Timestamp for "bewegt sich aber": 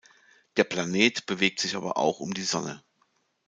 1.27-1.95